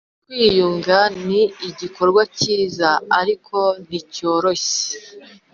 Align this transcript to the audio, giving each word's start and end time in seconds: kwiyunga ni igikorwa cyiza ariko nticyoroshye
kwiyunga 0.25 0.97
ni 1.27 1.41
igikorwa 1.69 2.21
cyiza 2.37 2.89
ariko 3.19 3.57
nticyoroshye 3.85 4.89